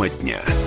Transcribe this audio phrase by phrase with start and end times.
[0.00, 0.59] Тема дня.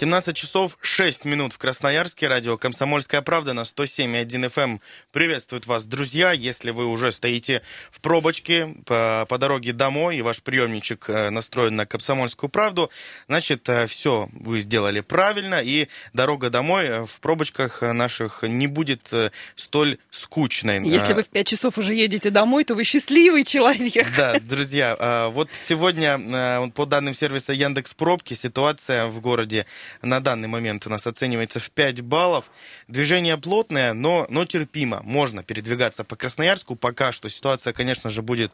[0.00, 2.26] 17 часов 6 минут в Красноярске.
[2.26, 4.80] Радио «Комсомольская правда» на 107,1 FM.
[5.12, 6.32] Приветствует вас, друзья.
[6.32, 7.60] Если вы уже стоите
[7.90, 12.90] в пробочке по, по дороге домой, и ваш приемничек э, настроен на «Комсомольскую правду»,
[13.28, 19.12] значит, э, все вы сделали правильно, и дорога домой э, в пробочках наших не будет
[19.54, 20.82] столь скучной.
[20.82, 24.08] Если вы в 5 часов уже едете домой, то вы счастливый человек.
[24.16, 29.66] Да, друзья, вот сегодня по данным сервиса Яндекс Пробки ситуация в городе
[30.02, 32.50] на данный момент у нас оценивается в 5 баллов.
[32.88, 35.00] Движение плотное, но, но терпимо.
[35.02, 36.76] Можно передвигаться по Красноярску.
[36.76, 38.52] Пока что ситуация, конечно же, будет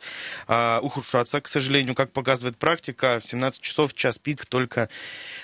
[0.49, 3.19] э, ухудшаться, к сожалению, как показывает практика.
[3.21, 4.89] В 17 часов час пик только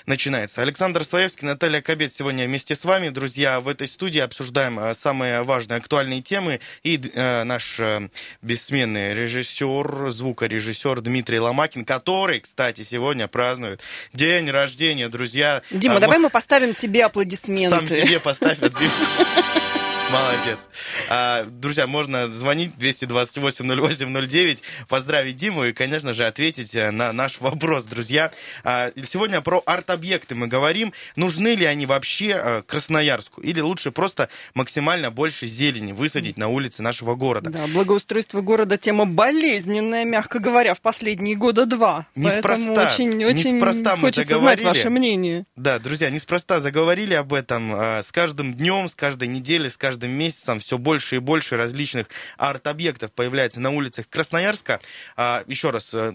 [0.05, 0.61] начинается.
[0.61, 3.09] Александр Своевский, Наталья Кобет сегодня вместе с вами.
[3.09, 6.59] Друзья, в этой студии обсуждаем а, самые важные, актуальные темы.
[6.83, 8.09] И э, наш э,
[8.41, 13.81] бессменный режиссер, звукорежиссер Дмитрий Ломакин, который, кстати, сегодня празднует
[14.13, 15.61] день рождения, друзья.
[15.83, 17.75] Дима, а, давай мы поставим тебе аплодисменты.
[17.75, 18.57] Сам себе поставь
[20.13, 20.69] Молодец.
[21.09, 27.85] А, друзья, можно звонить 228-08-09, поздравить Диму и, конечно же, ответить э, на наш вопрос,
[27.85, 28.31] друзья.
[28.63, 30.93] А, сегодня про арт-объекты мы говорим.
[31.15, 33.41] Нужны ли они вообще э, Красноярску?
[33.41, 37.49] Или лучше просто максимально больше зелени высадить на улице нашего города?
[37.49, 42.05] Да, благоустройство города тема болезненная, мягко говоря, в последние года два.
[42.15, 42.91] Неспроста.
[42.93, 45.45] очень, очень неспроста хочется знать ваше мнение.
[45.55, 47.71] Да, друзья, неспроста заговорили об этом.
[47.73, 51.55] А, с каждым днем, с каждой неделей, с каждым каждым месяцем все больше и больше
[51.55, 54.81] различных арт-объектов появляется на улицах Красноярска.
[55.15, 56.11] А, еще раз, э,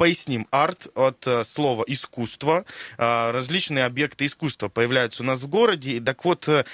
[0.00, 0.46] поясним.
[0.50, 2.64] Арт от э, слова искусство.
[2.96, 6.00] Э, различные объекты искусства появляются у нас в городе.
[6.00, 6.64] Так вот, э,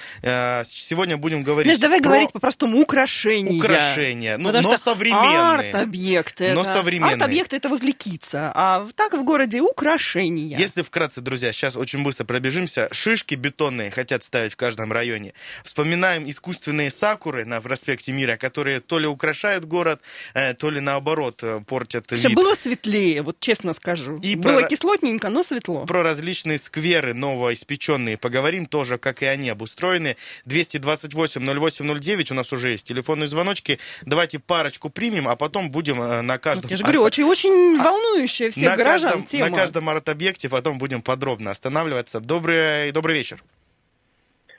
[0.65, 2.07] сегодня будем говорить Знаешь, давай про...
[2.07, 3.59] говорить по-простому украшения.
[3.59, 5.39] Украшения, ну, но современные.
[5.39, 6.53] Арт-объекты.
[6.53, 6.71] Но это...
[6.71, 7.15] современные.
[7.15, 10.57] Арт-объекты это возле Кица, а так в городе украшения.
[10.57, 12.87] Если вкратце, друзья, сейчас очень быстро пробежимся.
[12.93, 15.33] Шишки бетонные хотят ставить в каждом районе.
[15.65, 19.99] Вспоминаем искусственные сакуры на проспекте Мира, которые то ли украшают город,
[20.33, 22.37] то ли наоборот портят Все вид.
[22.37, 24.19] было светлее веселее, вот честно скажу.
[24.23, 24.67] И Было про...
[24.67, 25.85] кислотненько, но светло.
[25.85, 30.15] Про различные скверы новоиспеченные поговорим тоже, как и они обустроены.
[30.45, 33.79] 228-08-09 у нас уже есть телефонные звоночки.
[34.05, 36.63] Давайте парочку примем, а потом будем э, на каждом...
[36.63, 37.83] Вот я же говорю, очень-очень а...
[37.83, 39.49] волнующая всех на горожан каждом, тема.
[39.49, 42.19] На каждом арт-объекте потом будем подробно останавливаться.
[42.19, 43.43] Добрый, добрый вечер.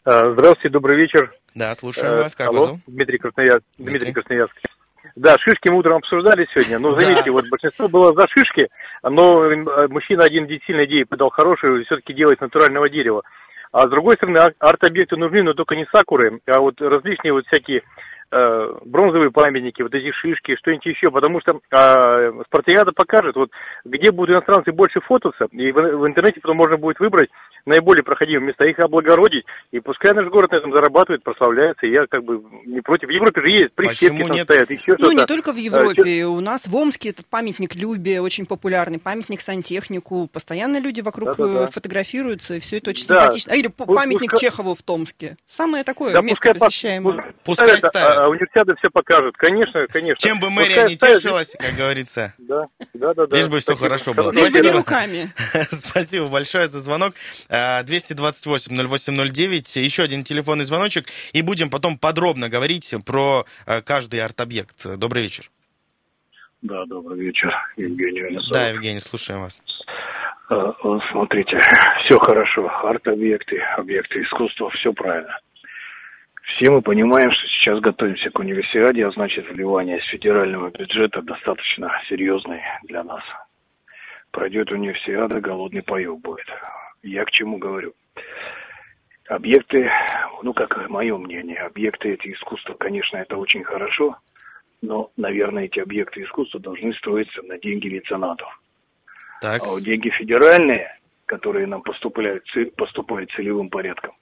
[0.04, 1.34] А, здравствуйте, добрый вечер.
[1.54, 2.34] Да, слушаю вас.
[2.34, 3.64] Как Алло, вас Дмитрий Красноярск.
[3.76, 4.54] Дмитрий, Дмитрий Красноярск.
[5.16, 6.78] Да, шишки мы утром обсуждали сегодня.
[6.78, 7.32] Но заметьте, да.
[7.32, 8.68] вот большинство было за шишки,
[9.02, 13.22] но э, мужчина один действительно идею подал хорошую, все-таки делать натурального дерева.
[13.72, 17.82] А с другой стороны, арт-объекты нужны, но только не сакуры, а вот различные вот всякие
[18.30, 23.48] Э, бронзовые памятники, вот эти шишки, что-нибудь еще, потому что э, спартакиада покажет, вот
[23.86, 27.30] где будут иностранцы больше фототься, и в, в интернете потом можно будет выбрать
[27.64, 32.06] наиболее проходимые места, их облагородить, и пускай наш город на этом зарабатывает, прославляется, и я
[32.06, 33.08] как бы не против.
[33.08, 34.44] В Европе же есть прищепки там нет?
[34.44, 38.20] стоят, еще Ну, не только в э, Европе, у нас в Омске этот памятник Любе
[38.20, 41.64] очень популярный, памятник сантехнику, постоянно люди вокруг Да-да-да.
[41.64, 43.22] Э, фотографируются, и все это очень да.
[43.22, 43.54] симпатично.
[43.54, 44.50] А, или памятник пускай...
[44.50, 45.38] Чехову в Томске.
[45.46, 47.14] Самое такое да, место посещаемое.
[47.14, 50.16] Пускай, пускай ставят а универсиада все покажут, конечно, конечно.
[50.16, 52.34] Чем бы мэрия не тешилась, как говорится.
[52.38, 52.62] Да,
[52.94, 53.24] да, да.
[53.36, 54.32] Лишь бы все хорошо было.
[54.32, 55.30] Лишь бы не руками.
[55.70, 57.14] Спасибо большое за звонок.
[57.48, 64.84] 228-08-09, еще один телефонный звоночек, и будем потом подробно говорить про а, каждый арт-объект.
[64.96, 65.50] Добрый вечер.
[66.62, 68.50] Да, добрый вечер, Евгений Венесов.
[68.52, 69.60] Да, Евгений, слушаем вас.
[70.50, 70.72] А,
[71.12, 71.60] смотрите,
[72.04, 75.38] все хорошо, арт-объекты, объекты искусства, все правильно.
[76.48, 81.92] Все мы понимаем, что сейчас готовимся к универсиаде, а значит вливание из федерального бюджета достаточно
[82.08, 83.22] серьезный для нас.
[84.30, 86.46] Пройдет универсиада, голодный паек будет.
[87.02, 87.92] Я к чему говорю?
[89.28, 89.90] Объекты,
[90.42, 94.16] ну как мое мнение, объекты эти искусства, конечно, это очень хорошо,
[94.80, 98.48] но, наверное, эти объекты искусства должны строиться на деньги меценатов.
[99.42, 99.62] Так.
[99.62, 102.44] А вот деньги федеральные, которые нам поступают,
[102.76, 104.14] поступают целевым порядком,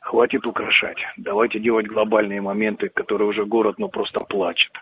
[0.00, 0.98] хватит украшать.
[1.16, 4.72] Давайте делать глобальные моменты, которые уже город ну просто плачет.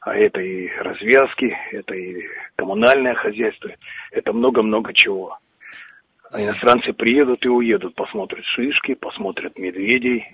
[0.00, 2.22] А это и развязки, это и
[2.56, 3.70] коммунальное хозяйство,
[4.10, 5.38] это много-много чего.
[6.30, 10.26] А иностранцы приедут и уедут, посмотрят шишки, посмотрят медведей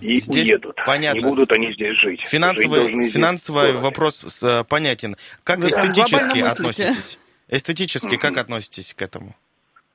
[0.00, 0.76] и здесь уедут.
[0.84, 1.18] Понятно.
[1.18, 2.20] Не будут они здесь жить.
[2.26, 5.16] Финансовый, жить финансовый вопрос с, понятен.
[5.42, 7.18] Как Вы эстетически относитесь?
[7.48, 9.34] Эстетически как относитесь к этому?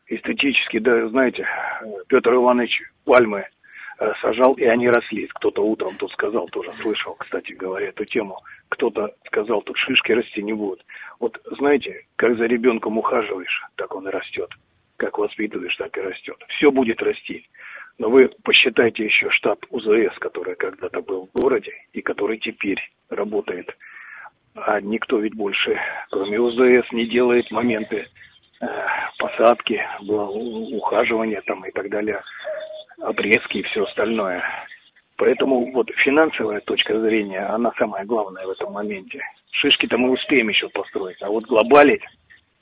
[0.08, 1.48] Эстетически, да, знаете,
[2.08, 3.46] Петр Иванович Пальмы э,
[4.22, 5.28] сажал, и они росли.
[5.28, 8.40] Кто-то утром тут сказал, тоже слышал, кстати говоря, эту тему.
[8.70, 10.86] Кто-то сказал, тут шишки расти не будут.
[11.20, 14.50] Вот знаете, как за ребенком ухаживаешь, так он и растет.
[14.98, 16.38] Как воспитываешь, так и растет.
[16.50, 17.46] Все будет расти.
[17.98, 23.76] Но вы посчитайте еще штаб УЗС, который когда-то был в городе и который теперь работает.
[24.56, 25.78] А никто ведь больше,
[26.12, 28.08] кроме УЗС, не делает моменты
[28.62, 28.66] э,
[29.18, 32.22] посадки, ухаживания там и так далее,
[33.02, 34.44] обрезки и все остальное.
[35.18, 39.22] Поэтому вот финансовая точка зрения, она самая главная в этом моменте.
[39.52, 42.04] Шишки-то мы успеем еще построить, а вот глобалить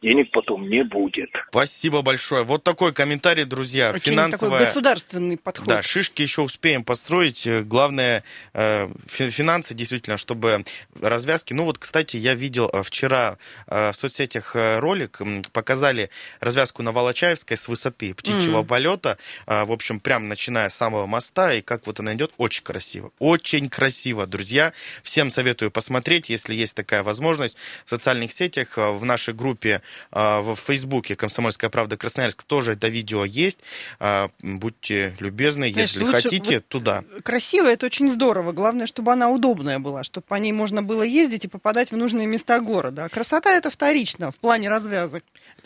[0.04, 1.30] денег потом не будет.
[1.50, 2.44] Спасибо большое.
[2.44, 3.92] Вот такой комментарий, друзья.
[3.92, 4.52] Очень Финансовая...
[4.52, 5.68] такой государственный подход.
[5.68, 7.48] Да, шишки еще успеем построить.
[7.48, 8.24] Главное,
[8.54, 10.66] э, финансы действительно, чтобы
[11.02, 11.54] развязки...
[11.54, 15.22] Ну вот, кстати, я видел э, вчера э, в соцсетях ролик,
[15.54, 16.10] показали
[16.42, 18.66] развязку на Волочаевской с высоты птичьего mm.
[18.66, 19.18] полета.
[19.48, 23.12] В общем, прям начиная с самого моста, и как вот она идет, очень красиво.
[23.20, 24.74] Очень красиво, друзья.
[25.02, 27.58] Всем советую посмотреть, если есть такая возможность.
[27.86, 33.60] В социальных сетях, в нашей группе в Фейсбуке «Комсомольская правда Красноярск» тоже это видео есть.
[34.00, 37.04] А, будьте любезны, Знаешь, если хотите, вот туда.
[37.24, 38.52] Красиво, это очень здорово.
[38.52, 42.28] Главное, чтобы она удобная была, чтобы по ней можно было ездить и попадать в нужные
[42.28, 43.06] места города.
[43.06, 45.24] А красота это вторично в плане развязок.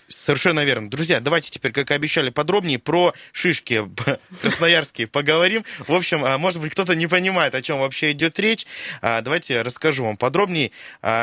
[0.08, 0.90] Совершенно верно.
[0.90, 3.84] Друзья, давайте теперь, как и обещали, подробнее про шишки
[4.42, 5.66] красноярские поговорим.
[5.80, 8.66] В общем, а, может быть, кто-то не понимает, о чем вообще идет речь.
[9.02, 10.72] Давайте расскажу вам подробнее.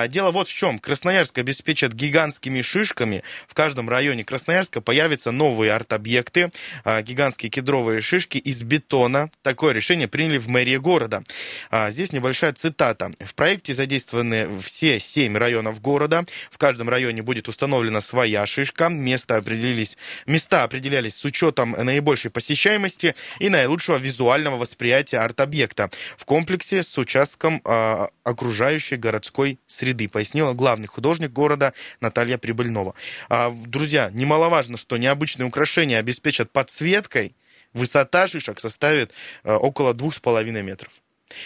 [0.09, 0.79] Дело вот в чем.
[0.79, 3.23] Красноярск обеспечит гигантскими шишками.
[3.49, 6.51] В каждом районе Красноярска появятся новые арт-объекты,
[6.85, 9.31] а, гигантские кедровые шишки из бетона.
[9.43, 11.23] Такое решение приняли в мэрии города.
[11.71, 13.13] А, здесь небольшая цитата.
[13.21, 16.25] В проекте задействованы все семь районов города.
[16.51, 18.74] В каждом районе будет установлена своя шишка.
[18.81, 26.83] Места определились, места определялись с учетом наибольшей посещаемости и наилучшего визуального восприятия арт-объекта в комплексе
[26.83, 32.95] с участком э, окружающей городской среды, пояснила главный художник города Наталья Прибыльнова.
[33.29, 37.37] А, друзья, немаловажно, что необычные украшения обеспечат подсветкой.
[37.73, 39.13] Высота шишек составит
[39.43, 40.93] а, около двух с половиной метров.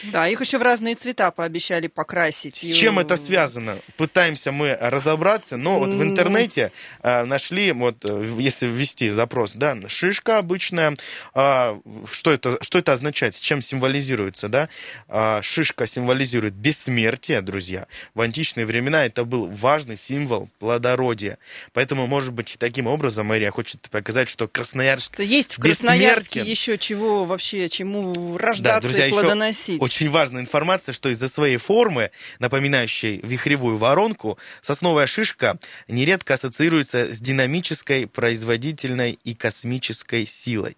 [0.05, 2.57] Да, их еще в разные цвета пообещали покрасить.
[2.57, 3.79] С чем это связано?
[3.97, 9.77] Пытаемся мы разобраться, но вот в интернете э, нашли, вот э, если ввести запрос, да,
[9.89, 10.97] шишка обычная,
[11.35, 11.81] э,
[12.11, 14.69] что, это, что это означает, с чем символизируется, да?
[15.09, 17.87] Э, шишка символизирует бессмертие, друзья.
[18.15, 21.39] В античные времена это был важный символ плодородия.
[21.73, 26.79] Поэтому, может быть, таким образом Мария хочет показать, что Красноярск что Есть в Красноярске еще
[26.79, 30.03] чего вообще, чему рождаться да, друзья, и плодоносить обсудить.
[30.03, 35.59] Очень важная информация, что из-за своей формы, напоминающей вихревую воронку, сосновая шишка
[35.89, 40.77] нередко ассоциируется с динамической, производительной и космической силой.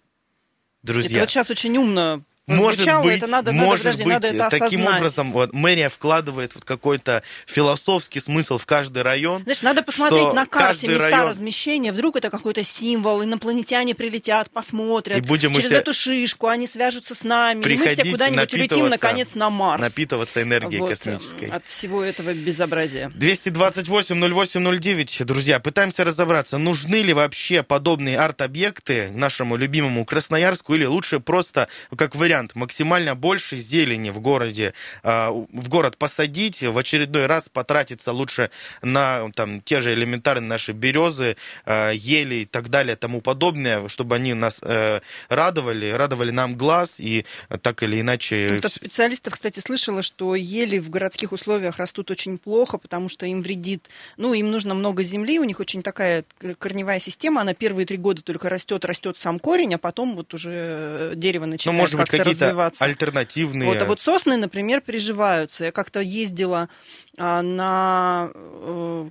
[0.83, 1.17] Друзья.
[1.17, 2.23] Это вот сейчас очень умно
[2.55, 6.55] может быть, это надо, может надо, подожди, быть, надо это таким образом вот, мэрия вкладывает
[6.55, 9.43] вот какой-то философский смысл в каждый район.
[9.43, 11.29] Знаешь, надо посмотреть на карте места район...
[11.29, 17.15] размещения, вдруг это какой-то символ, инопланетяне прилетят, посмотрят, и будем через эту шишку они свяжутся
[17.15, 19.81] с нами, и мы все куда-нибудь улетим, наконец, на Марс.
[19.81, 21.49] Напитываться энергией вот, космической.
[21.49, 23.11] От всего этого безобразия.
[23.17, 31.67] 228-08-09, друзья, пытаемся разобраться, нужны ли вообще подобные арт-объекты нашему любимому Красноярску, или лучше просто,
[31.95, 34.73] как вариант, вариант максимально больше зелени в городе,
[35.03, 38.49] а, в город посадить, в очередной раз потратиться лучше
[38.81, 44.15] на там, те же элементарные наши березы, а, ели и так далее, тому подобное, чтобы
[44.15, 47.25] они нас э, радовали, радовали нам глаз и
[47.61, 48.47] так или иначе...
[48.51, 53.25] Ну, от специалистов, кстати, слышала, что ели в городских условиях растут очень плохо, потому что
[53.25, 56.23] им вредит, ну, им нужно много земли, у них очень такая
[56.59, 61.13] корневая система, она первые три года только растет, растет сам корень, а потом вот уже
[61.15, 63.69] дерево начинает ну, может быть, какие-то альтернативные.
[63.69, 65.65] Вот, а вот сосны, например, приживаются.
[65.65, 66.69] Я как-то ездила
[67.17, 69.09] а, на э,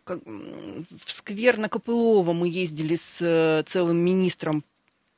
[1.04, 4.64] в сквер на Копылово мы ездили с э, целым министром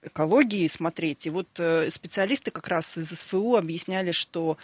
[0.02, 1.26] экологии смотреть.
[1.26, 4.58] И вот э, специалисты как раз из СФУ объясняли, что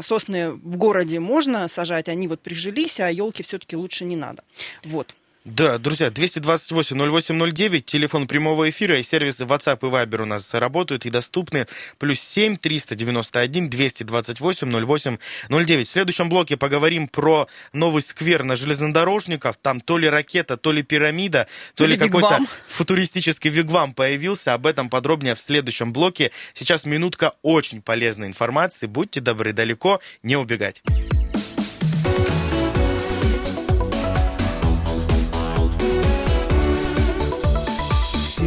[0.00, 4.44] сосны в городе можно сажать, они вот прижились, а елки все-таки лучше не надо.
[4.84, 5.14] Вот.
[5.44, 11.10] Да, друзья, 228-08-09, телефон прямого эфира и сервисы WhatsApp и Viber у нас работают и
[11.10, 11.66] доступны.
[11.98, 15.18] Плюс 7 391 228 08
[15.50, 15.86] 09.
[15.86, 19.58] В следующем блоке поговорим про новый сквер на железнодорожников.
[19.60, 24.54] Там то ли ракета, то ли пирамида, то, то ли какой-то футуристический вигвам появился.
[24.54, 26.30] Об этом подробнее в следующем блоке.
[26.54, 28.86] Сейчас минутка очень полезной информации.
[28.86, 30.80] Будьте добры, далеко не убегать.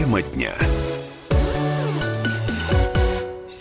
[0.07, 0.76] Тема дня.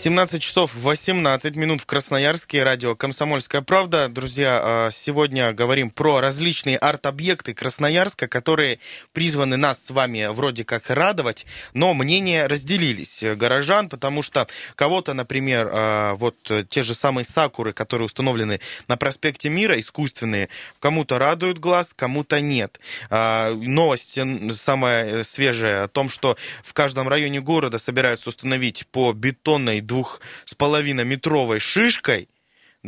[0.07, 2.63] 17 часов 18 минут в Красноярске.
[2.63, 4.07] Радио «Комсомольская правда».
[4.07, 8.79] Друзья, а, сегодня говорим про различные арт-объекты Красноярска, которые
[9.11, 15.69] призваны нас с вами вроде как радовать, но мнения разделились горожан, потому что кого-то, например,
[15.73, 16.37] а, вот
[16.69, 20.47] те же самые сакуры, которые установлены на проспекте Мира, искусственные,
[20.79, 22.79] кому-то радуют глаз, кому-то нет.
[23.09, 24.17] А, новость
[24.53, 30.53] самая свежая о том, что в каждом районе города собираются установить по бетонной двух с
[30.53, 32.29] половиной метровой шишкой,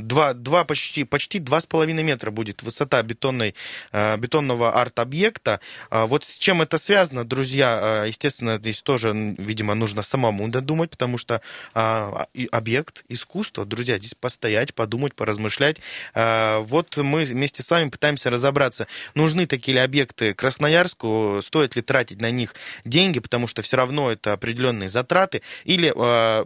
[0.03, 3.56] Два, два почти, почти два с половиной метра будет высота бетонной,
[3.91, 5.60] э, бетонного арт-объекта.
[5.89, 10.91] А вот с чем это связано, друзья, э, естественно, здесь тоже, видимо, нужно самому додумать,
[10.91, 11.41] потому что
[11.74, 15.77] а, объект искусства, друзья, здесь постоять, подумать, поразмышлять.
[16.13, 21.82] А, вот мы вместе с вами пытаемся разобраться, нужны такие ли объекты Красноярску, стоит ли
[21.82, 25.94] тратить на них деньги, потому что все равно это определенные затраты, или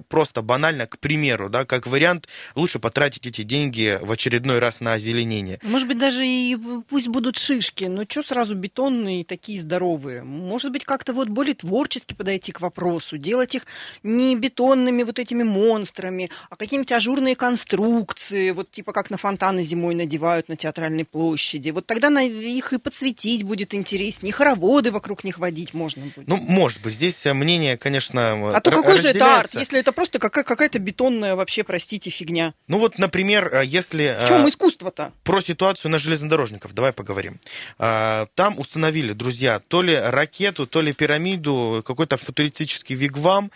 [0.10, 4.94] просто банально, к примеру, да, как вариант, лучше потратить эти деньги в очередной раз на
[4.94, 5.60] озеленение.
[5.64, 6.58] Может быть, даже и
[6.90, 10.24] пусть будут шишки, но что сразу бетонные такие здоровые?
[10.24, 13.66] Может быть, как-то вот более творчески подойти к вопросу, делать их
[14.04, 19.96] не бетонными вот этими монстрами, а какие-нибудь ажурные конструкции, вот типа как на фонтаны зимой
[19.96, 21.72] надевают на театральной площади.
[21.72, 26.28] Вот тогда на их и подсветить будет интереснее, хороводы вокруг них водить можно будет.
[26.28, 30.20] Ну, может быть, здесь мнение, конечно, А то какой же это арт, если это просто
[30.20, 32.54] какая-то бетонная вообще, простите, фигня?
[32.68, 34.18] Ну вот, например, например, э, если...
[34.22, 35.14] В чем э, искусство-то?
[35.24, 37.40] Про ситуацию на железнодорожников, давай поговорим.
[37.80, 43.52] Э, там установили, друзья, то ли ракету, то ли пирамиду, какой-то футуристический вигвам.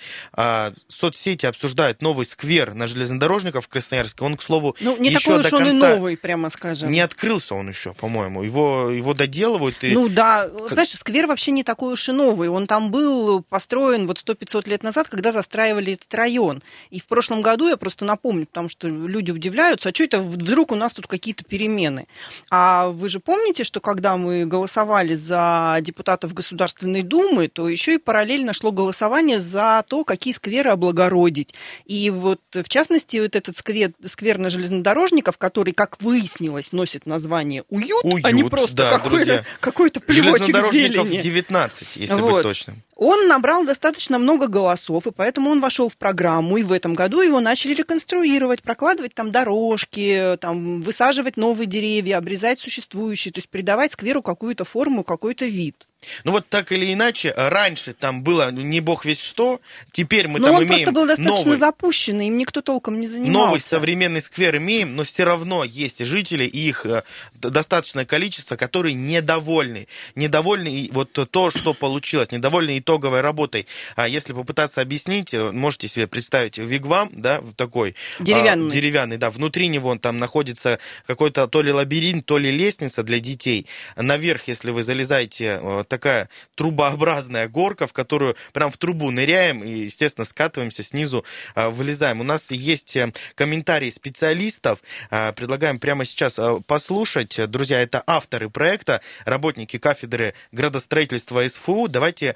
[0.88, 4.24] Соцсети обсуждают новый сквер на железнодорожников в Красноярске.
[4.24, 6.90] Он, к слову, ну, не еще такой уж он и новый, прямо скажем.
[6.90, 8.44] Не открылся он еще, по-моему.
[8.44, 9.84] Его, его доделывают.
[9.84, 9.94] И...
[9.94, 12.50] Ну да, знаешь, сквер вообще не такой уж и новый.
[12.50, 16.64] Он там был построен вот 100-500 лет назад, когда застраивали этот район.
[16.90, 20.20] И в прошлом году, я просто напомню, потому что люди удивляются, удивляются, а что это
[20.20, 22.08] вдруг у нас тут какие-то перемены?
[22.50, 27.98] А вы же помните, что когда мы голосовали за депутатов Государственной Думы, то еще и
[27.98, 31.54] параллельно шло голосование за то, какие скверы облагородить.
[31.86, 37.64] И вот, в частности, вот этот сквер, сквер на железнодорожников, который, как выяснилось, носит название
[37.70, 41.22] «Уют», Уют а не просто да, какой-то, какой-то плевочек зелени.
[41.22, 42.34] 19, если вот.
[42.34, 42.84] быть точным.
[43.00, 47.22] Он набрал достаточно много голосов, и поэтому он вошел в программу, и в этом году
[47.22, 53.92] его начали реконструировать, прокладывать там дорожки, там, высаживать новые деревья, обрезать существующие, то есть придавать
[53.92, 55.88] скверу какую-то форму, какой-то вид.
[56.24, 59.60] Ну вот так или иначе, раньше там было не бог весь что,
[59.92, 63.08] теперь мы но там он имеем просто был достаточно новый, запущенный, им никто толком не
[63.08, 63.34] занимался.
[63.34, 68.94] Новый современный сквер имеем, но все равно есть жители, и их э, достаточное количество, которые
[68.94, 69.88] недовольны.
[70.16, 73.68] Недовольны вот то, что получилось, недовольны итоговой работой.
[73.96, 77.96] А если попытаться объяснить, э, можете себе представить вигвам, да, такой.
[78.20, 78.68] А, деревянный.
[78.68, 79.32] А, деревянный, да.
[79.32, 83.66] Внутри него там находится какой-то то ли лабиринт, то ли лестница для детей.
[83.96, 89.84] Наверх, если вы залезаете э, такая трубообразная горка, в которую прям в трубу ныряем и,
[89.86, 91.26] естественно, скатываемся снизу,
[91.56, 92.22] а, вылезаем.
[92.22, 94.80] У нас есть э, комментарии специалистов.
[95.10, 97.40] А, предлагаем прямо сейчас а, послушать.
[97.50, 101.88] Друзья, это авторы проекта, работники кафедры градостроительства СФУ.
[101.88, 102.36] Давайте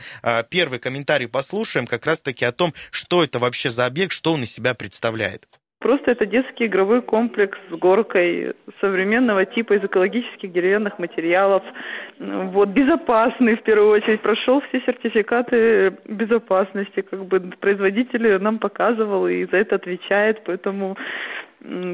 [0.49, 4.51] первый комментарий послушаем как раз-таки о том, что это вообще за объект, что он из
[4.51, 5.47] себя представляет.
[5.81, 11.63] Просто это детский игровой комплекс с горкой современного типа из экологических деревянных материалов.
[12.19, 19.45] Вот, безопасный в первую очередь, прошел все сертификаты безопасности, как бы производитель нам показывал и
[19.45, 20.97] за это отвечает, поэтому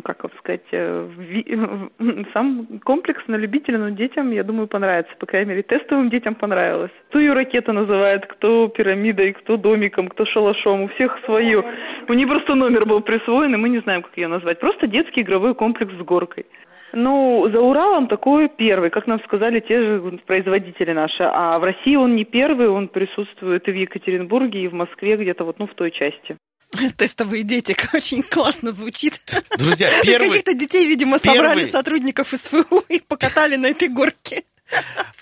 [0.04, 1.10] как вам сказать, э,
[2.34, 5.14] сам комплекс на любителя, но детям, я думаю, понравится.
[5.20, 6.92] По крайней мере, тестовым детям понравилось.
[7.10, 10.84] Кто ее ракета называет, кто пирамидой, кто домиком, кто шалашом.
[10.84, 11.64] У всех свое.
[12.08, 14.60] У нее просто номер был присвоен, и мы не знаем, как ее назвать.
[14.60, 16.46] Просто детский игровой комплекс с горкой.
[16.94, 21.24] Ну, за Уралом такой первый, как нам сказали те же производители наши.
[21.24, 25.44] А в России он не первый, он присутствует и в Екатеринбурге, и в Москве где-то
[25.44, 26.38] вот, ну, в той части.
[26.98, 29.22] Тестовые дети, очень классно звучит.
[29.58, 30.30] Друзья, первый...
[30.30, 31.38] Каких-то детей, видимо, первый...
[31.38, 34.44] собрали сотрудников СФУ и покатали на этой горке.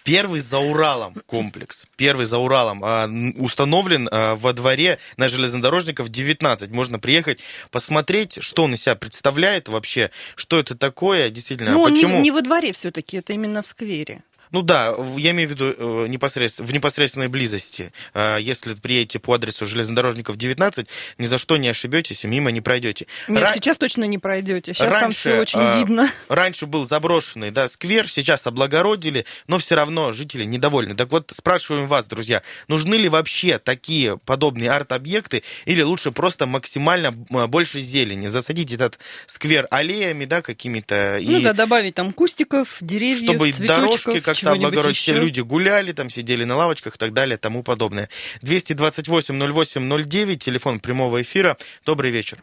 [0.04, 6.72] Первый за Уралом комплекс, первый за Уралом а, установлен а, во дворе на железнодорожников 19.
[6.72, 7.40] Можно приехать,
[7.72, 12.18] посмотреть, что он из себя представляет вообще, что это такое, действительно, ну, почему...
[12.18, 14.24] Не, не во дворе все-таки, это именно в сквере.
[14.56, 17.92] Ну да, я имею в виду э, непосредственно, в непосредственной близости.
[18.14, 22.62] Э, если приедете по адресу железнодорожников 19, ни за что не ошибетесь и мимо не
[22.62, 23.06] пройдете.
[23.28, 23.52] Нет, Ра...
[23.54, 24.74] сейчас точно не пройдете.
[24.74, 26.10] Сейчас раньше, там все очень э, видно.
[26.30, 30.96] Раньше был заброшенный да, сквер, сейчас облагородили, но все равно жители недовольны.
[30.96, 37.12] Так вот, спрашиваем вас, друзья, нужны ли вообще такие подобные арт-объекты или лучше просто максимально
[37.12, 38.28] больше зелени?
[38.28, 41.20] Засадить этот сквер аллеями, да, какими-то.
[41.22, 41.44] Ну и...
[41.44, 46.56] да, добавить там кустиков, деревьев, Чтобы дорожки как-то облагородить, все люди гуляли, там сидели на
[46.56, 48.10] лавочках и так далее, тому подобное.
[48.44, 51.58] 228-08-09, телефон прямого эфира.
[51.86, 52.38] Добрый вечер.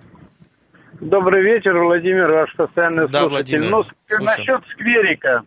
[1.01, 3.59] Добрый вечер, Владимир, ваш постоянный да, слушатель.
[3.59, 3.87] Владимир.
[4.11, 5.43] Ну, насчет скверика.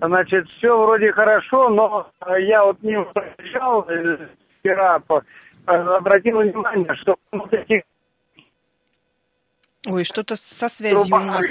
[0.00, 4.28] Значит, все вроде хорошо, но я вот не проезжал э,
[4.60, 5.00] вчера,
[5.66, 7.84] обратил внимание, что вот эти
[9.86, 11.46] Ой, что-то со связью у нас.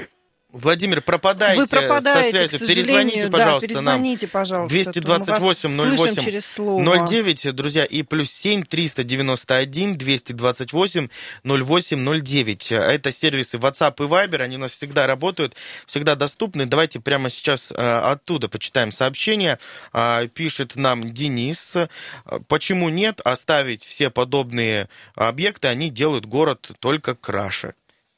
[0.54, 2.68] Владимир, пропадаете, Вы пропадаете со связью.
[2.68, 4.32] Перезвоните, пожалуйста, да, перезвоните, нам.
[4.32, 4.70] пожалуйста.
[4.70, 11.08] 228 08 09, друзья, и плюс 7 391 228
[11.44, 12.72] 08 09.
[12.72, 15.56] Это сервисы WhatsApp и Viber, они у нас всегда работают,
[15.88, 16.68] всегда доступны.
[16.68, 19.58] Давайте прямо сейчас э, оттуда почитаем сообщение.
[19.92, 21.76] Э, пишет нам Денис.
[22.48, 23.22] Почему нет?
[23.22, 27.74] Оставить все подобные объекты, они делают город только краше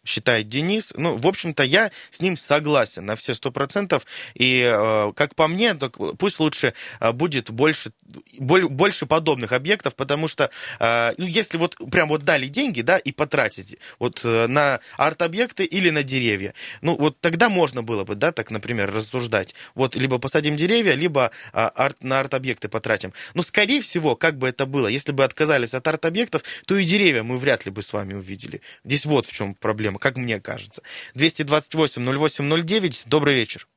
[0.05, 0.93] считает Денис.
[0.95, 4.05] Ну, в общем-то, я с ним согласен на все сто процентов.
[4.35, 7.91] И, э, как по мне, так пусть лучше э, будет больше,
[8.39, 13.11] больше подобных объектов, потому что, э, ну, если вот прям вот дали деньги, да, и
[13.11, 18.51] потратить вот на арт-объекты или на деревья, ну, вот тогда можно было бы, да, так,
[18.51, 19.55] например, рассуждать.
[19.73, 23.13] Вот, либо посадим деревья, либо арт, на арт-объекты потратим.
[23.33, 27.23] Но, скорее всего, как бы это было, если бы отказались от арт-объектов, то и деревья
[27.23, 28.61] мы вряд ли бы с вами увидели.
[28.83, 30.81] Здесь вот в чем проблема проблема, как мне кажется.
[31.15, 33.67] 228-08-09, добрый вечер.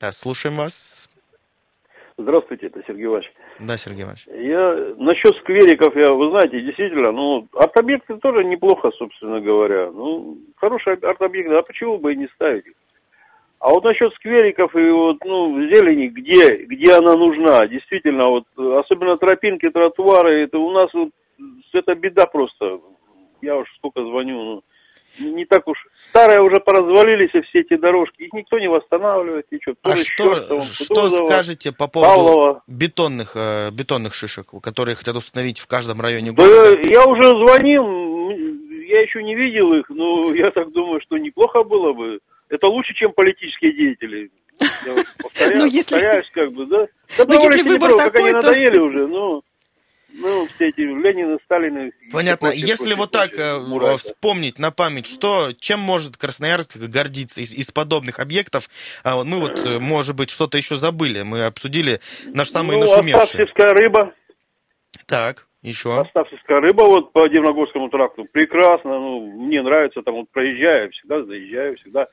[0.00, 1.08] Да, слушаем вас.
[2.18, 3.32] Здравствуйте, это Сергей Иванович.
[3.60, 4.26] Да, Сергей Иванович.
[4.26, 9.90] Я насчет сквериков, я, вы знаете, действительно, ну, арт-объекты тоже неплохо, собственно говоря.
[9.90, 12.64] Ну, хорошие арт-объекты, а почему бы и не ставить
[13.58, 19.18] А вот насчет сквериков и вот, ну, зелени, где, где она нужна, действительно, вот, особенно
[19.18, 21.10] тропинки, тротуары, это у нас вот,
[21.74, 22.80] это беда просто
[23.42, 24.62] я уж сколько звоню, ну,
[25.18, 25.78] не так уж.
[26.10, 29.74] Старые уже поразвалились все эти дорожки, их никто не восстанавливает, ничего.
[29.82, 32.62] А что, что скажете по поводу Павлова.
[32.66, 36.74] бетонных, э, бетонных шишек, которые хотят установить в каждом районе города?
[36.74, 38.30] Да, я уже звонил,
[38.86, 42.18] я еще не видел их, но я так думаю, что неплохо было бы.
[42.48, 44.30] Это лучше, чем политические деятели.
[44.60, 45.94] Я повторяю, ну, если...
[45.94, 46.86] повторяюсь, как бы, да?
[47.18, 48.36] Да, ну, если выбор такой, как они то...
[48.36, 49.42] надоели уже, ну...
[50.18, 51.90] Ну, все эти Ленина, Сталина.
[52.12, 52.48] Понятно.
[52.48, 53.98] Если вот так э, Мурата.
[53.98, 58.68] вспомнить на память, что, чем может Красноярск гордиться из, из подобных объектов?
[59.04, 61.22] А, мы вот, э, может быть, что-то еще забыли.
[61.22, 62.00] Мы обсудили
[62.32, 63.24] наш самый ну, нашумевший.
[63.24, 64.14] Оставьевская рыба.
[65.06, 66.00] Так, еще.
[66.00, 68.26] Оставьевская рыба вот по Дивногорскому тракту.
[68.32, 72.06] Прекрасно, ну, мне нравится, там вот проезжаю, всегда заезжаю, всегда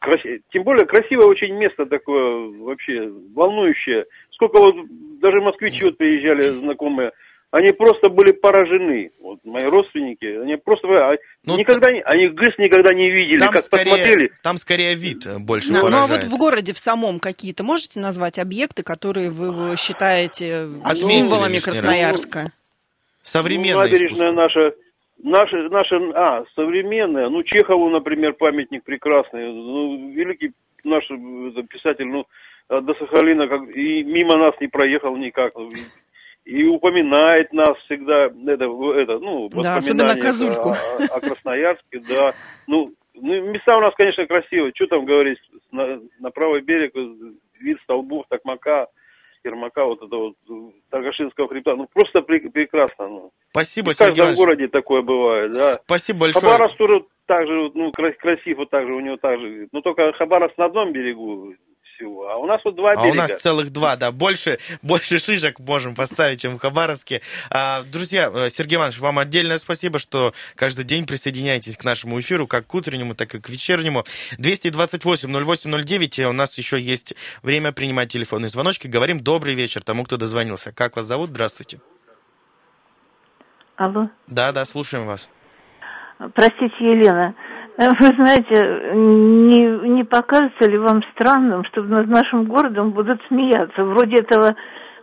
[0.00, 0.42] Краси...
[0.52, 4.04] Тем более красивое очень место такое, вообще волнующее.
[4.30, 4.74] Сколько вот
[5.20, 7.12] даже москвичи вот приезжали знакомые,
[7.50, 9.10] они просто были поражены.
[9.20, 13.52] Вот мои родственники, они просто а, ну, никогда не, они ГЭС никогда не видели, там
[13.52, 14.32] как скорее, посмотрели.
[14.42, 16.08] Там скорее вид больше да, поражает.
[16.08, 21.22] Ну а вот в городе в самом какие-то можете назвать объекты, которые вы считаете Отметили
[21.22, 22.42] символами Красноярска?
[22.44, 22.50] Ну,
[23.22, 24.74] Современное ну, набережная наша,
[25.22, 30.52] наша, наша, а, современная, ну, Чехову, например, памятник прекрасный, ну, великий
[30.84, 31.06] наш
[31.68, 32.26] писатель, ну,
[32.68, 35.54] до Сахалина как, и мимо нас не проехал никак
[36.48, 40.70] и упоминает нас всегда, это, это ну, да, особенно Козульку.
[40.70, 42.32] О, о Красноярске, да.
[42.66, 44.72] Ну, ну, места у нас, конечно, красивые.
[44.74, 45.38] Что там говорить,
[45.70, 46.94] на, на правый берег
[47.60, 48.86] вид столбов, Токмака,
[49.44, 50.36] Ермака, вот это вот,
[50.88, 51.76] Таргашинского хребта.
[51.76, 53.08] Ну, просто при, прекрасно.
[53.08, 53.30] Ну.
[53.50, 55.74] Спасибо, В каждом городе такое бывает, да.
[55.84, 56.50] Спасибо большое.
[56.50, 59.68] Хабаровск тоже так же, ну, красив, вот так же, у него так же.
[59.72, 61.52] Но только Хабаровск на одном берегу,
[61.98, 62.28] всего.
[62.28, 63.08] А у нас вот два берега.
[63.08, 64.12] А у нас целых два, да.
[64.12, 67.20] Больше, больше шишек можем поставить, чем в Хабаровске.
[67.50, 72.46] А, друзья, э, Сергей Иванович, вам отдельное спасибо, что каждый день присоединяетесь к нашему эфиру,
[72.46, 74.04] как к утреннему, так и к вечернему.
[74.38, 76.24] 228-08-09.
[76.28, 78.86] У нас еще есть время принимать телефонные звоночки.
[78.86, 80.72] Говорим добрый вечер тому, кто дозвонился.
[80.72, 81.30] Как вас зовут?
[81.30, 81.80] Здравствуйте.
[83.76, 84.08] Алло.
[84.26, 85.30] Да, да, слушаем вас.
[86.34, 87.34] Простите, Елена.
[87.78, 93.84] Вы знаете, не, не покажется ли вам странным, что над нашим городом будут смеяться?
[93.84, 94.56] Вроде этого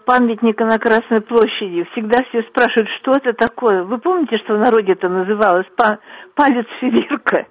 [0.06, 1.88] памятника на Красной площади.
[1.94, 3.84] Всегда все спрашивают, что это такое.
[3.84, 5.66] Вы помните, что в народе это называлось?
[5.78, 6.00] Па
[6.36, 7.48] палец Филирка.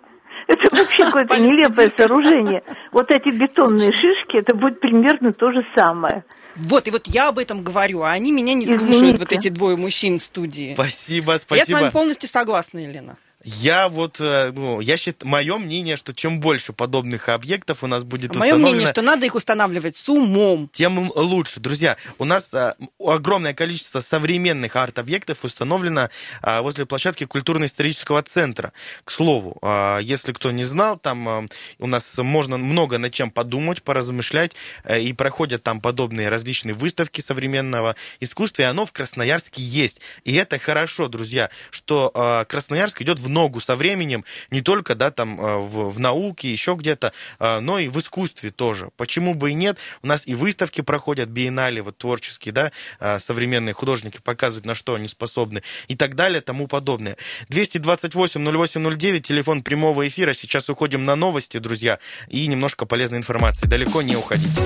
[0.47, 2.63] Это вообще какое-то нелепое сооружение.
[2.93, 6.25] Вот эти бетонные шишки, это будет примерно то же самое.
[6.55, 8.93] Вот, и вот я об этом говорю, а они меня не Извините.
[8.93, 10.75] слушают, вот эти двое мужчин в студии.
[10.75, 11.57] Спасибо, спасибо.
[11.57, 13.17] Я с вами полностью согласна, Елена.
[13.45, 18.03] Я вот, э, ну, я считаю, мое мнение, что чем больше подобных объектов у нас
[18.03, 18.69] будет Мое установлено...
[18.69, 20.71] мнение, что надо их устанавливать с умом.
[20.73, 21.61] Тем лучше.
[21.61, 26.09] Друзья, у нас а, огромное количество современных арт-объектов установлено
[26.41, 28.73] а, возле площадки культурно-исторического центра.
[29.05, 31.47] К слову, а, если кто не знал, там а,
[31.79, 34.53] у нас можно много над чем подумать, поразмышлять,
[34.85, 40.01] а, и проходят там подобные различные выставки современного искусства, и оно в Красноярске есть.
[40.25, 45.11] И это хорошо, друзья, что а, Красноярск идет в ногу со временем, не только да,
[45.11, 48.89] там, э, в, в науке, еще где-то, э, но и в искусстве тоже.
[48.97, 49.77] Почему бы и нет?
[50.03, 54.95] У нас и выставки проходят, биеннале, вот творческие, да, э, современные художники показывают, на что
[54.95, 57.17] они способны, и так далее, тому подобное.
[57.51, 60.33] 228-08-09, телефон прямого эфира.
[60.33, 63.67] Сейчас уходим на новости, друзья, и немножко полезной информации.
[63.67, 64.63] Далеко не уходите.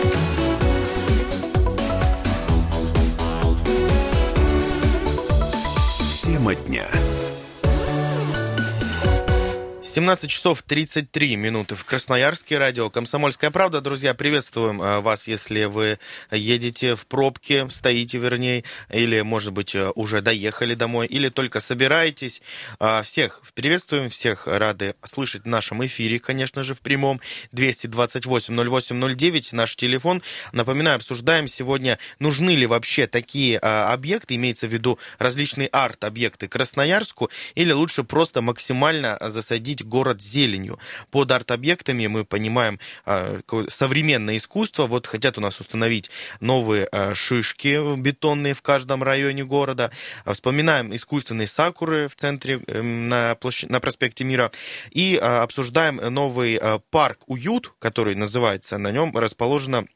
[6.22, 6.86] Тема дня.
[9.90, 12.58] 17 часов 33 минуты в Красноярске.
[12.58, 13.80] Радио «Комсомольская правда».
[13.80, 15.98] Друзья, приветствуем э, вас, если вы
[16.30, 22.42] едете в пробке, стоите, вернее, или, может быть, э, уже доехали домой, или только собираетесь.
[22.78, 27.18] А, всех приветствуем, всех рады слышать в нашем эфире, конечно же, в прямом.
[27.54, 30.22] 228-08-09, наш телефон.
[30.52, 37.30] Напоминаю, обсуждаем сегодня, нужны ли вообще такие а, объекты, имеется в виду различные арт-объекты Красноярску,
[37.54, 40.78] или лучше просто максимально засадить город зеленью.
[41.10, 44.86] Под арт-объектами мы понимаем а, современное искусство.
[44.86, 46.10] Вот хотят у нас установить
[46.40, 49.90] новые а, шишки бетонные в каждом районе города.
[50.24, 54.50] А, вспоминаем искусственные сакуры в центре эм, на, площадь, на проспекте Мира.
[54.90, 56.60] И обсуждаем новый
[56.90, 58.78] парк «Уют», который называется.
[58.78, 59.86] На нем расположена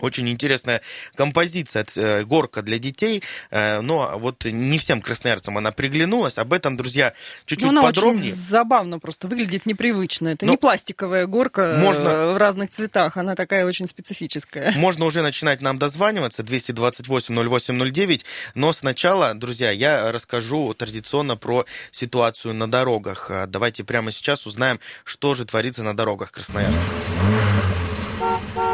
[0.00, 0.82] очень интересная
[1.14, 6.38] композиция, э, горка для детей, э, но вот не всем красноярцам она приглянулась.
[6.38, 7.12] Об этом, друзья,
[7.46, 8.32] чуть-чуть ну, она подробнее.
[8.32, 10.28] Очень забавно просто, выглядит непривычно.
[10.28, 12.32] Это но не пластиковая горка э, можно...
[12.32, 14.72] в разных цветах, она такая очень специфическая.
[14.76, 22.70] Можно уже начинать нам дозваниваться, 228-08-09, но сначала, друзья, я расскажу традиционно про ситуацию на
[22.70, 23.30] дорогах.
[23.48, 26.84] Давайте прямо сейчас узнаем, что же творится на дорогах Красноярска.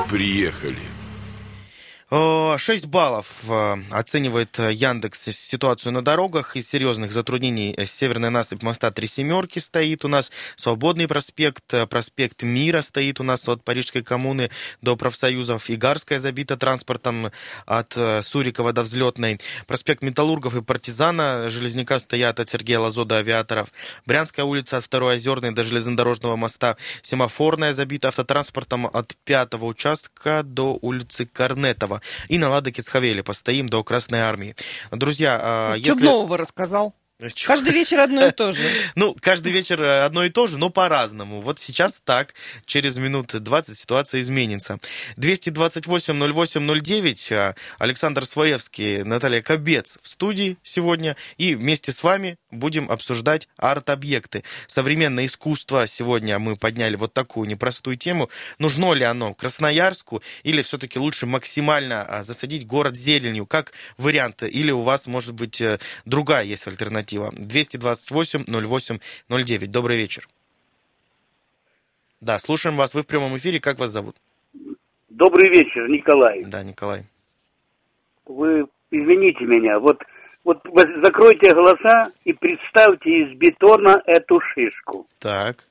[0.09, 1.04] Приехали.
[2.11, 6.55] 6 баллов э, оценивает Яндекс ситуацию на дорогах.
[6.55, 12.43] Из серьезных затруднений северная насыпь моста Три Семерки стоит у нас, Свободный проспект, э, проспект
[12.43, 14.51] Мира стоит у нас от Парижской коммуны
[14.83, 17.31] до профсоюзов, Игарская забита транспортом
[17.65, 23.17] от э, Сурикова до Взлетной, проспект Металлургов и Партизана, Железняка стоят от Сергея Лазо до
[23.17, 23.73] Авиаторов,
[24.05, 30.79] Брянская улица от Второй Озерной до Железнодорожного моста, Семафорная забита автотранспортом от пятого участка до
[30.83, 31.94] улицы Корнетова.
[32.29, 34.57] И на Ладоке с Хавели постоим до Красной Армии.
[34.91, 36.05] Друзья, а, Что если...
[36.05, 36.95] нового рассказал?
[37.47, 38.69] Каждый вечер одно и то же.
[38.97, 41.41] Ну, каждый вечер э, одно и то же, но по-разному.
[41.41, 42.35] Вот сейчас так,
[42.67, 44.81] через минут 20 ситуация изменится.
[45.17, 51.17] 228-08-09, э, Александр Своевский, Наталья Кобец в студии сегодня.
[51.37, 54.45] И вместе с вами будем обсуждать арт-объекты.
[54.67, 58.29] Современное искусство сегодня мы подняли вот такую непростую тему.
[58.59, 64.43] Нужно ли оно Красноярску или все-таки лучше максимально а, засадить город зеленью, как вариант?
[64.43, 66.95] Или у вас, может быть, э, другая есть альтернатива?
[66.95, 67.31] альтернатива.
[67.37, 69.71] 228 08 09.
[69.71, 70.29] Добрый вечер.
[72.21, 72.95] Да, слушаем вас.
[72.95, 73.61] Вы в прямом эфире.
[73.61, 74.17] Как вас зовут?
[75.09, 76.45] Добрый вечер, Николай.
[76.45, 77.03] Да, Николай.
[78.27, 79.79] Вы извините меня.
[79.79, 79.99] Вот,
[80.45, 80.61] вот
[81.03, 85.07] закройте глаза и представьте из бетона эту шишку.
[85.21, 85.65] Так.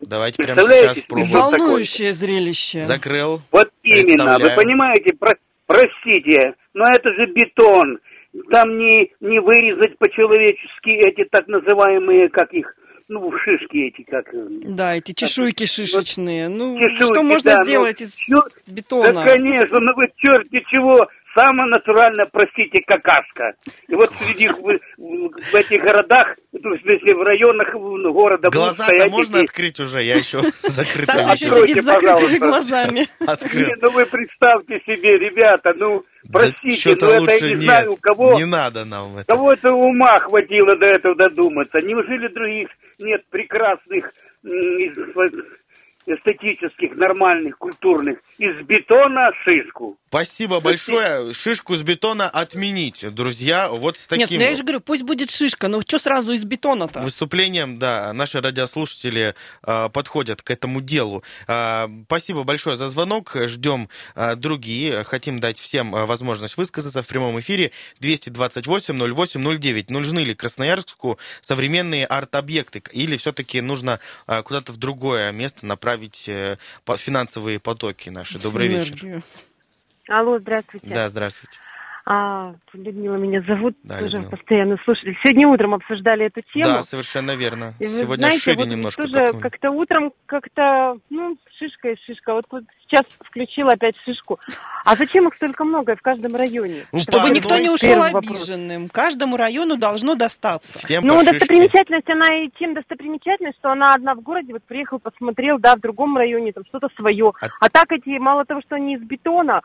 [0.00, 1.30] Давайте прямо сейчас пробуем.
[1.30, 2.84] Волнующее зрелище.
[2.84, 3.42] Закрыл.
[3.50, 4.38] Вот именно.
[4.38, 5.34] Вы понимаете, про,
[5.66, 7.98] простите, но это же бетон
[8.50, 12.74] там не, не вырезать по-человечески эти так называемые, как их,
[13.08, 14.32] ну, шишки эти, как...
[14.32, 16.48] Э, да, эти чешуйки шишечные.
[16.48, 19.12] Ну, чешуйки, что можно да, ну, сделать ну, из чё, бетона?
[19.12, 23.54] Да, конечно, ну вы черти чего, самая натуральная, простите, какашка.
[23.88, 29.38] И вот среди в, в этих городах, в смысле в районах города глаза стоять можно
[29.38, 29.44] эти...
[29.44, 31.06] открыть уже, я еще закрыт.
[31.06, 33.06] Саша еще сидит с закрытыми глазами.
[33.26, 33.70] Открыл.
[33.80, 37.96] Ну вы представьте себе, ребята, ну Простите, да но это я не нет, знаю, у
[37.96, 38.34] кого...
[38.34, 39.24] Не надо нам это.
[39.26, 41.80] Кого это ума хватило до этого додуматься?
[41.80, 44.12] Неужели других нет прекрасных
[46.10, 48.18] эстетических, нормальных, культурных?
[48.38, 49.96] Из бетона шишку.
[50.08, 51.32] Спасибо большое.
[51.34, 53.68] Шишку с бетона отменить, друзья.
[53.68, 54.26] Вот с таким...
[54.28, 57.00] Нет, ну я же говорю, пусть будет шишка, но что сразу из бетона-то?
[57.00, 61.22] Выступлением, да, наши радиослушатели э, подходят к этому делу.
[61.46, 63.36] Э, спасибо большое за звонок.
[63.44, 65.04] Ждем э, другие.
[65.04, 67.70] Хотим дать всем возможность высказаться в прямом эфире.
[68.00, 69.92] 228-08-09.
[69.92, 72.82] Нужны ли Красноярску современные арт-объекты?
[72.92, 76.56] Или все-таки нужно э, куда-то в другое место направить э,
[76.96, 78.38] финансовые потоки наши?
[78.38, 79.22] Добрый вечер.
[80.08, 80.86] Алло, здравствуйте.
[80.88, 81.58] Да, здравствуйте.
[82.12, 84.30] А, Людмила меня зовут, да, тоже Людмила.
[84.30, 85.16] постоянно слушали.
[85.22, 86.64] Сегодня утром обсуждали эту тему.
[86.64, 87.74] Да, совершенно верно.
[87.78, 92.34] И Сегодня знаете, шире вот немножко тоже как-то утром как-то, ну, шишка и шишка.
[92.34, 94.40] Вот, вот сейчас включила опять шишку.
[94.84, 96.82] А зачем их столько много в каждом районе?
[96.92, 98.82] Ну, Чтобы по никто не ушел обиженным.
[98.82, 99.04] Вопрос.
[99.04, 100.80] Каждому району должно достаться.
[100.80, 105.60] Всем ну, достопримечательность, она и тем достопримечательность, что она одна в городе, вот приехал, посмотрел,
[105.60, 107.30] да, в другом районе, там что-то свое.
[107.40, 109.60] А, а так эти, мало того, что они из бетона,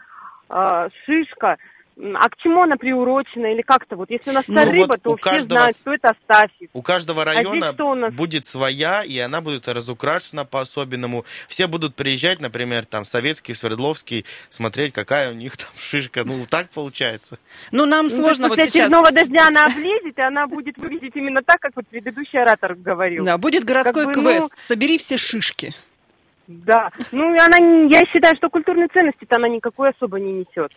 [0.47, 1.58] э, шишка.
[1.97, 4.10] А к чему она приурочена или как-то вот?
[4.10, 6.69] Если у нас ну, рыба, вот то все каждого, знают, что это Астафьев.
[6.73, 8.13] У каждого а района а у нас...
[8.13, 11.23] будет своя, и она будет разукрашена по-особенному.
[11.47, 16.25] Все будут приезжать, например, там, Советский, Свердловский, смотреть, какая у них там шишка.
[16.25, 17.39] Ну, так получается.
[17.71, 18.89] Ну, нам ну, сложно вот сейчас...
[18.89, 23.23] снова дождя она облезет, и она будет выглядеть именно так, как вот предыдущий оратор говорил.
[23.23, 24.41] Да, будет городской как бы, квест.
[24.41, 24.49] Ну...
[24.55, 25.73] Собери все шишки.
[26.47, 26.89] Да.
[27.12, 30.73] Ну, она, я считаю, что культурной ценности-то она никакой особо не несет.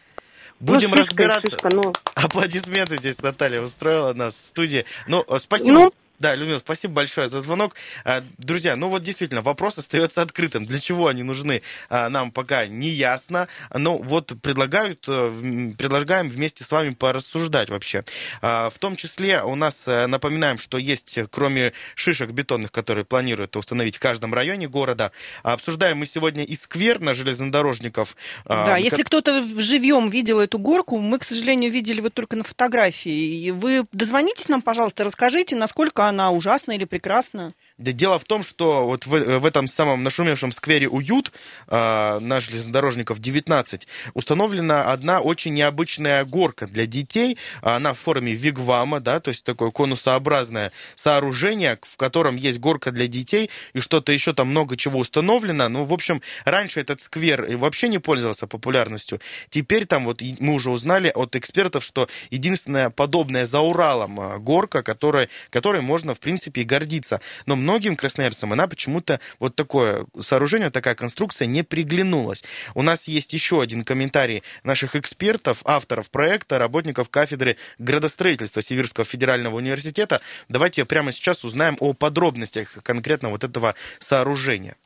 [0.61, 1.51] Будем ну, разбираться.
[1.51, 1.93] Шишка, ну...
[2.15, 4.85] Аплодисменты здесь Наталья устроила нас в студии.
[5.07, 5.73] Ну, спасибо.
[5.73, 7.77] Ну, да, Людмила, спасибо большое за звонок.
[8.05, 10.67] А, друзья, ну вот действительно, вопрос остается открытым.
[10.67, 13.47] Для чего они нужны, а, нам пока не ясно.
[13.73, 18.03] Но вот предлагают, э, предлагаем вместе с вами порассуждать вообще.
[18.43, 23.57] А, в том числе у нас, э, напоминаем, что есть, кроме шишек бетонных, которые планируют
[23.57, 25.13] установить в каждом районе города,
[25.45, 28.17] обсуждаем мы сегодня и сквер на железнодорожников.
[28.45, 33.51] Да, если кто-то живьем видел эту горку, мы, к сожалению, видели вот только на фотографии.
[33.51, 37.55] Вы дозвонитесь нам, пожалуйста, расскажите, насколько она ужасна или прекрасна?
[37.79, 41.33] Дело в том, что вот в, в этом самом нашумевшем сквере «Уют»
[41.69, 47.39] э, на железнодорожников 19 установлена одна очень необычная горка для детей.
[47.63, 53.07] Она в форме вигвама, да, то есть такое конусообразное сооружение, в котором есть горка для
[53.07, 55.69] детей и что-то еще там много чего установлено.
[55.69, 59.21] Ну, в общем, раньше этот сквер вообще не пользовался популярностью.
[59.51, 64.83] Теперь там вот мы уже узнали от экспертов, что единственная подобная за Уралом а, горка,
[64.83, 67.21] которой, которой можно, в принципе, и гордиться.
[67.47, 72.43] Но многим красноярцам она почему-то вот такое сооружение, такая конструкция не приглянулась.
[72.75, 79.57] У нас есть еще один комментарий наших экспертов, авторов проекта, работников кафедры градостроительства Сибирского федерального
[79.57, 80.23] университета.
[80.49, 84.77] Давайте прямо сейчас узнаем о подробностях конкретно вот этого сооружения.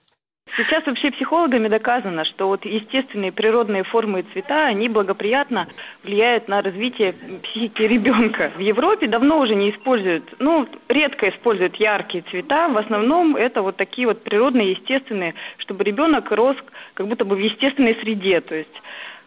[0.57, 5.67] Сейчас вообще психологами доказано, что вот естественные природные формы и цвета, они благоприятно
[6.03, 8.53] влияют на развитие психики ребенка.
[8.57, 13.77] В Европе давно уже не используют, ну, редко используют яркие цвета, в основном это вот
[13.77, 16.57] такие вот природные, естественные, чтобы ребенок рос
[16.95, 18.83] как будто бы в естественной среде, то есть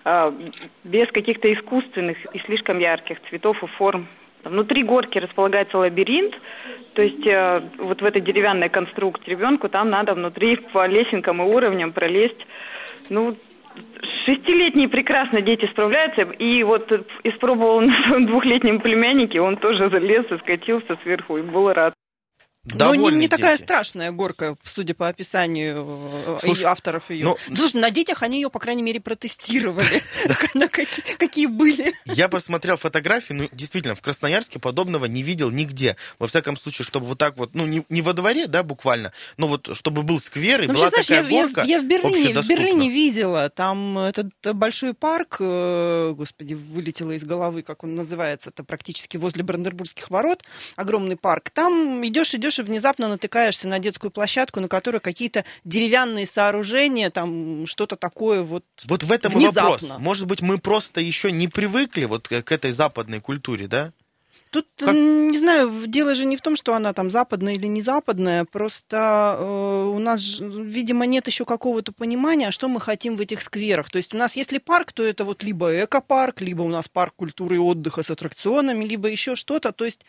[0.05, 0.31] э,
[0.83, 4.07] без каких-то искусственных и слишком ярких цветов и форм.
[4.45, 6.33] Внутри горки располагается лабиринт,
[6.93, 11.45] то есть э, вот в этой деревянной конструкции ребенку там надо внутри по лесенкам и
[11.45, 12.45] уровням пролезть.
[13.09, 13.35] Ну,
[14.25, 16.91] шестилетние прекрасно дети справляются, и вот
[17.23, 21.93] испробовал на своем двухлетнем племяннике, он тоже залез и скатился сверху и был рад.
[22.65, 25.85] Ну, не, не такая страшная горка, судя по описанию
[26.25, 27.25] э, Слушай, авторов ее.
[27.25, 30.01] Ну, Слушай, на детях они ее, по крайней мере, протестировали.
[31.17, 31.93] Какие были.
[32.05, 35.95] Я посмотрел фотографии, ну, действительно, в Красноярске подобного не видел нигде.
[36.17, 39.69] Во всяком случае, чтобы вот так вот, ну, не во дворе, да, буквально, но вот
[39.73, 43.97] чтобы был сквер и ну, была такая горка Я в Берлине в Берлине видела, там
[43.97, 50.09] этот большой парк, э, господи, вылетело из головы, как он называется, это практически возле Брандербургских
[50.09, 50.43] ворот,
[50.75, 51.49] огромный парк.
[51.51, 57.09] Там идешь, идешь идешь и внезапно натыкаешься на детскую площадку, на которой какие-то деревянные сооружения,
[57.09, 59.59] там что-то такое вот Вот в этом внезапно.
[59.59, 60.01] и вопрос.
[60.01, 63.91] Может быть, мы просто еще не привыкли вот к этой западной культуре, да?
[64.51, 64.93] Тут, как?
[64.93, 69.35] не знаю, дело же не в том, что она там западная или не западная, просто
[69.37, 73.89] э, у нас, видимо, нет еще какого-то понимания, что мы хотим в этих скверах.
[73.89, 77.13] То есть у нас, если парк, то это вот либо экопарк, либо у нас парк
[77.17, 79.73] культуры и отдыха с аттракционами, либо еще что-то.
[79.73, 80.05] То есть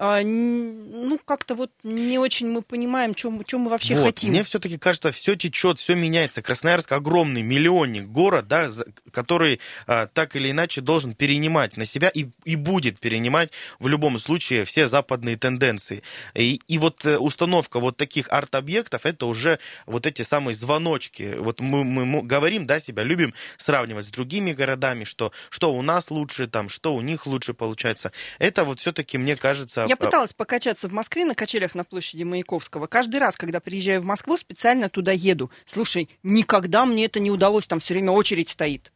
[0.00, 4.04] ну, как-то вот не очень мы понимаем, что мы вообще вот.
[4.06, 4.30] хотим.
[4.30, 6.40] Мне все-таки кажется, все течет, все меняется.
[6.40, 8.70] Красноярск огромный, миллионник город, да,
[9.12, 14.18] который а, так или иначе должен перенимать на себя и, и будет перенимать в любом
[14.18, 16.02] случае все западные тенденции.
[16.34, 21.34] И, и вот э, установка вот таких арт-объектов, это уже вот эти самые звоночки.
[21.36, 26.10] Вот мы, мы говорим, да, себя любим сравнивать с другими городами, что, что у нас
[26.10, 28.12] лучше, там, что у них лучше получается.
[28.38, 29.89] Это вот все-таки, мне кажется...
[29.90, 32.86] Я пыталась покачаться в Москве на качелях на площади Маяковского.
[32.86, 35.50] Каждый раз, когда приезжаю в Москву, специально туда еду.
[35.66, 38.92] Слушай, никогда мне это не удалось, там все время очередь стоит.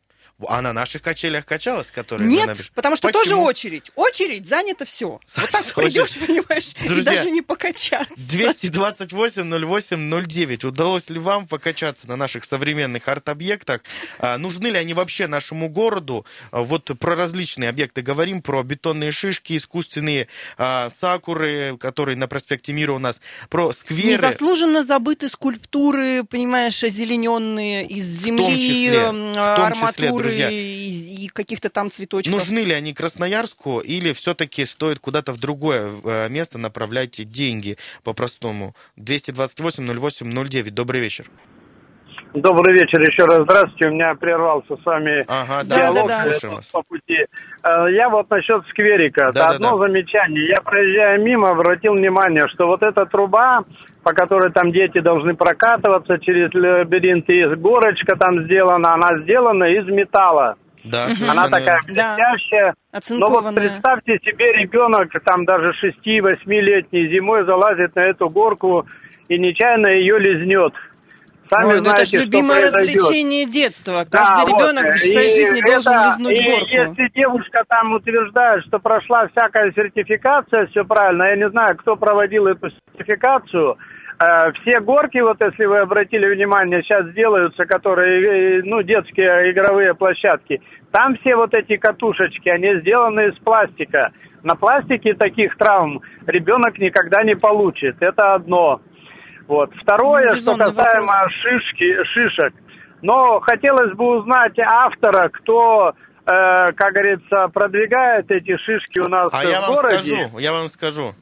[0.49, 2.73] А на наших качелях качалась, которые Нет, набеж...
[2.75, 3.23] потому что Почему?
[3.23, 3.93] тоже очередь.
[3.95, 5.21] Очередь, занято все.
[5.37, 8.13] Вот так придешь, понимаешь, Друзья, и даже не покачаться.
[8.17, 10.67] 228-08-09.
[10.67, 13.83] Удалось ли вам покачаться на наших современных арт-объектах?
[14.19, 16.27] А, нужны ли они вообще нашему городу?
[16.51, 20.27] А, вот про различные объекты говорим, про бетонные шишки, искусственные
[20.59, 24.17] а, сакуры, которые на проспекте Мира у нас, про скверы.
[24.17, 30.51] Незаслуженно забыты скульптуры, понимаешь, озелененные из земли, в том числе, в том числе друзья.
[30.51, 32.33] И, и каких-то там цветочков.
[32.33, 38.75] Нужны ли они Красноярску или все-таки стоит куда-то в другое э, место направлять деньги по-простому?
[38.97, 40.71] 228-08-09.
[40.71, 41.31] Добрый вечер.
[42.35, 43.45] Добрый вечер еще раз.
[43.45, 43.89] Здравствуйте.
[43.89, 46.57] У меня прервался с вами ага, диалог да, да, да.
[46.73, 47.27] по пути.
[47.63, 49.31] Э, я вот насчет скверика.
[49.33, 49.87] Да, да, одно да.
[49.87, 50.49] замечание.
[50.49, 53.63] Я, проезжая мимо, обратил внимание, что вот эта труба,
[54.03, 59.87] по которой там дети должны прокатываться через лабиринт, и горочка там сделана, она сделана из
[59.87, 60.57] металла.
[60.83, 62.75] Да, Она такая блестящая.
[62.93, 68.87] Да, Но вот представьте себе, ребенок там даже 6-8-летний зимой залазит на эту горку
[69.29, 70.75] и нечаянно ее лизнет.
[71.49, 74.07] Сами Ой, ну знаете, это же любимое развлечение детства.
[74.11, 74.95] Каждый да, ребенок вот.
[74.95, 76.69] в своей и жизни это, должен лизнуть и горку.
[76.71, 82.47] Если девушка там утверждает, что прошла всякая сертификация, все правильно, я не знаю, кто проводил
[82.47, 83.77] эту сертификацию,
[84.19, 89.95] э, все горки, вот если вы обратили внимание, сейчас делаются, которые, э, ну, детские игровые
[89.95, 94.13] площадки, там все вот эти катушечки, они сделаны из пластика.
[94.43, 97.97] На пластике таких травм ребенок никогда не получит.
[98.01, 98.81] Это одно.
[99.47, 99.71] Вот.
[99.83, 101.33] Второе, ну, что касаемо вопрос.
[101.43, 102.55] шишки, шишек.
[103.03, 109.45] Но хотелось бы узнать автора, кто, э, как говорится, продвигает эти шишки у нас а
[109.45, 110.17] в я городе.
[110.17, 111.13] Вам скажу, я вам скажу.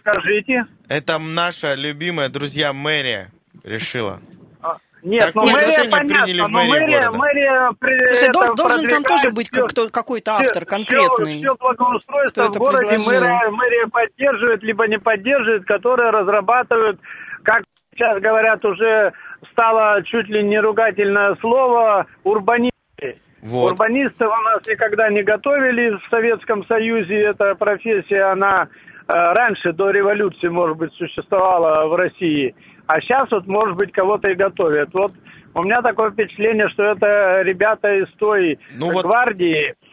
[0.00, 0.64] Скажите.
[0.88, 3.30] Это наша любимая, друзья, мэрия
[3.64, 4.18] решила.
[4.62, 9.48] А, нет, ну мэрия понятно, но мэрия, мэрия при Слушай, должен, должен там тоже быть
[9.48, 11.38] кто, какой-то автор все, конкретный.
[11.38, 17.00] Все, все благоустройство в городе мэрия, мэрия поддерживает, либо не поддерживает, которые разрабатывают
[17.42, 17.62] как
[17.94, 19.12] сейчас говорят, уже
[19.52, 22.70] стало чуть ли не ругательное слово урбанисты.
[23.42, 23.72] Вот.
[23.72, 27.20] Урбанистов у нас никогда не готовили в Советском Союзе.
[27.22, 28.68] Эта профессия, она
[29.08, 32.54] э, раньше, до революции, может быть, существовала в России.
[32.86, 34.90] А сейчас вот, может быть, кого-то и готовят.
[34.92, 35.12] Вот
[35.54, 39.89] у меня такое впечатление, что это ребята из той ну, гвардии, вот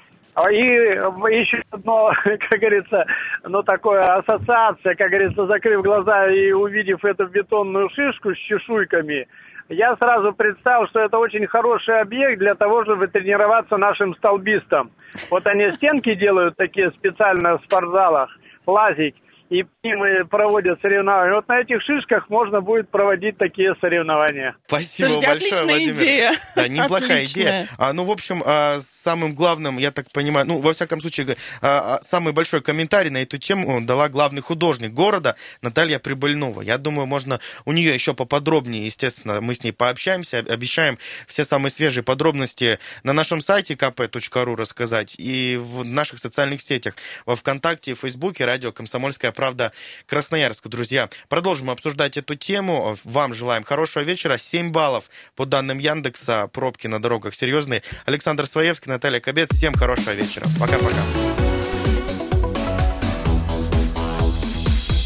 [0.50, 3.06] и еще одно, как говорится,
[3.43, 9.28] ну такое ассоциация, как говорится, закрыв глаза и увидев эту бетонную шишку с чешуйками,
[9.69, 14.91] я сразу представил, что это очень хороший объект для того, чтобы тренироваться нашим столбистам.
[15.30, 18.30] Вот они стенки делают такие специально в спортзалах,
[18.65, 19.15] лазить
[19.49, 21.36] и им проводят соревнования.
[21.36, 24.55] Вот на этих шишках можно будет проводить такие соревнования.
[24.67, 25.95] Спасибо Слушайте, большое, Владимир.
[25.95, 26.31] идея.
[26.55, 27.43] Да, неплохая отличная.
[27.43, 27.67] идея.
[27.77, 31.97] А, ну, в общем, а, самым главным, я так понимаю, ну, во всяком случае, а,
[31.97, 36.62] а, самый большой комментарий на эту тему дала главный художник города Наталья Прибыльнова.
[36.62, 41.71] Я думаю, можно у нее еще поподробнее, естественно, мы с ней пообщаемся, обещаем все самые
[41.71, 47.99] свежие подробности на нашем сайте kp.ru рассказать и в наших социальных сетях, во Вконтакте, в
[47.99, 49.71] Фейсбуке, радио «Комсомольская правда»
[50.08, 50.67] Красноярск.
[50.67, 52.97] Друзья, продолжим обсуждать эту тему.
[53.04, 54.38] Вам желаем хорошего вечера.
[54.38, 56.50] 7 баллов по данным Яндекса.
[56.52, 57.84] Пробки на дорогах серьезные.
[58.06, 59.50] Александр Своевский, Наталья Кобец.
[59.54, 60.47] Всем хорошего вечера.
[60.60, 60.97] Пока-пока.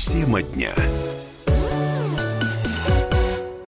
[0.07, 0.73] Тема дня.